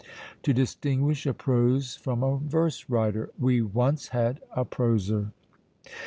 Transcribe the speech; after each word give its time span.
To 0.41 0.51
distinguish 0.51 1.27
a 1.27 1.33
prose 1.35 1.95
from 1.95 2.23
a 2.23 2.37
verse 2.39 2.89
writer, 2.89 3.29
we 3.37 3.61
once 3.61 4.07
had 4.07 4.41
"a 4.55 4.65
proser." 4.65 5.31